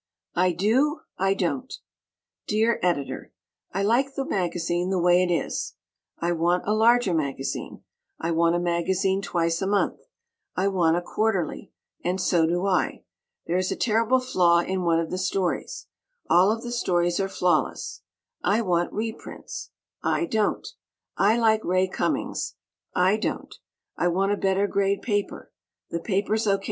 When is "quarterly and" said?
11.03-12.19